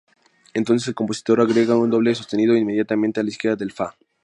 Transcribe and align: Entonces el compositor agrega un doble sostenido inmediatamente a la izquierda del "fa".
Entonces 0.55 0.87
el 0.87 0.95
compositor 0.95 1.41
agrega 1.41 1.77
un 1.77 1.91
doble 1.91 2.15
sostenido 2.15 2.57
inmediatamente 2.57 3.19
a 3.19 3.23
la 3.23 3.29
izquierda 3.29 3.55
del 3.57 3.71
"fa". 3.71 3.95